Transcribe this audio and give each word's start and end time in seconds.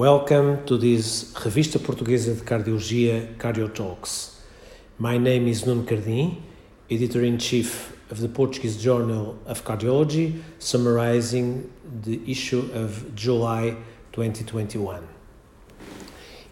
Welcome 0.00 0.64
to 0.64 0.78
this 0.78 1.30
Revista 1.34 1.78
Portuguesa 1.78 2.34
de 2.34 2.40
Cardiologia 2.40 3.36
Cardio 3.36 3.68
Talks. 3.68 4.40
My 4.98 5.18
name 5.18 5.46
is 5.46 5.66
Nuno 5.66 5.82
Cardim, 5.82 6.40
editor 6.90 7.22
in 7.22 7.36
chief 7.36 7.94
of 8.10 8.18
the 8.18 8.28
Portuguese 8.30 8.82
Journal 8.82 9.38
of 9.44 9.62
Cardiology, 9.62 10.40
summarizing 10.58 11.70
the 12.00 12.18
issue 12.26 12.70
of 12.72 13.14
July 13.14 13.76
2021. 14.12 15.06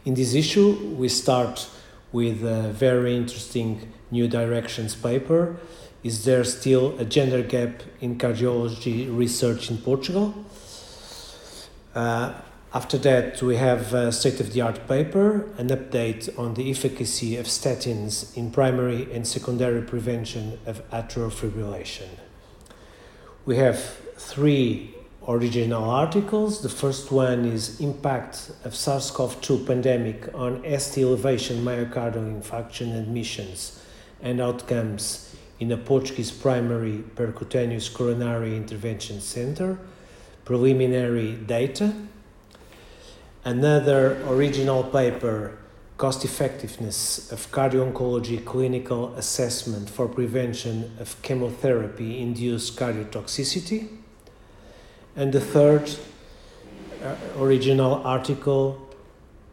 In 0.05 0.13
this 0.13 0.35
issue, 0.35 0.95
we 0.99 1.09
start 1.09 1.71
with 2.13 2.45
a 2.45 2.71
very 2.73 3.17
interesting 3.17 3.91
New 4.11 4.29
Directions 4.29 4.95
paper. 4.95 5.57
Is 6.05 6.27
there 6.27 6.45
still 6.45 6.99
a 6.99 7.07
gender 7.07 7.43
gap 7.43 7.83
in 8.03 8.19
cardiology 8.19 9.09
research 9.09 9.71
in 9.71 9.79
Portugal? 9.79 10.35
Uh, 11.95 12.35
after 12.75 12.99
that, 12.99 13.41
we 13.41 13.57
have 13.57 13.95
a 13.95 14.13
state 14.13 14.41
of 14.41 14.53
the 14.53 14.61
art 14.61 14.87
paper, 14.87 15.49
an 15.57 15.69
update 15.69 16.39
on 16.39 16.53
the 16.53 16.71
efficacy 16.71 17.37
of 17.39 17.47
statins 17.47 18.37
in 18.37 18.51
primary 18.51 19.11
and 19.11 19.27
secondary 19.27 19.81
prevention 19.81 20.59
of 20.67 20.89
atrial 20.91 21.33
fibrillation. 21.33 22.09
We 23.47 23.57
have 23.57 23.81
three 24.19 24.95
original 25.27 25.85
articles. 25.89 26.61
The 26.61 26.69
first 26.69 27.11
one 27.11 27.47
is 27.47 27.81
Impact 27.81 28.51
of 28.65 28.75
SARS 28.75 29.11
CoV 29.13 29.41
2 29.41 29.65
Pandemic 29.65 30.29
on 30.35 30.63
ST 30.79 31.03
Elevation 31.03 31.65
Myocardial 31.65 32.43
Infarction 32.43 32.99
Admissions 32.99 33.83
and 34.21 34.43
Outcomes 34.43 35.35
in 35.59 35.73
a 35.73 35.79
Portuguese 35.79 36.31
Primary 36.31 37.03
Percutaneous 37.17 37.93
Coronary 37.93 38.57
Intervention 38.59 39.23
Center. 39.23 39.79
Preliminary 40.45 41.33
data 41.33 41.95
Another 43.49 44.23
original 44.27 44.85
paper, 44.85 45.57
Cost 45.97 46.23
Effectiveness 46.23 47.33
of 47.33 47.51
Cardio-Oncology 47.51 48.45
Clinical 48.45 49.15
Assessment 49.15 49.89
for 49.89 50.07
Prevention 50.07 50.95
of 51.01 51.17
Chemotherapy 51.23 52.21
Induced 52.21 52.77
Cardiotoxicity. 52.77 53.89
And 55.17 55.33
the 55.33 55.41
third 55.41 55.91
uh, 57.03 57.15
original 57.39 58.07
article, 58.07 58.87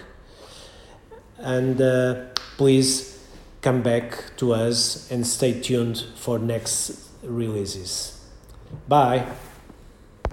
and 1.37 1.81
uh, 1.81 2.25
please 2.55 3.19
come 3.61 3.81
back 3.81 4.37
to 4.37 4.53
us 4.53 5.11
and 5.11 5.27
stay 5.27 5.59
tuned 5.59 6.05
for 6.15 6.39
next 6.39 7.09
releases. 7.23 8.21
Bye. 8.87 9.27